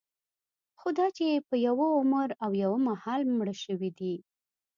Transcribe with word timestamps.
خوداچې 0.79 1.27
په 1.47 1.55
یوه 1.67 1.87
عمر 1.99 2.29
او 2.43 2.51
یوه 2.63 2.77
مهال 2.87 3.21
مړه 3.37 3.55
شوي 3.63 3.89
دي. 3.99 4.15